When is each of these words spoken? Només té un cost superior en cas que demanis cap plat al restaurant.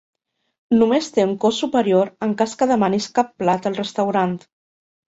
Només 0.79 1.09
té 1.17 1.25
un 1.27 1.35
cost 1.45 1.61
superior 1.65 2.11
en 2.29 2.35
cas 2.43 2.59
que 2.63 2.71
demanis 2.75 3.13
cap 3.21 3.35
plat 3.45 3.73
al 3.73 3.81
restaurant. 3.87 4.37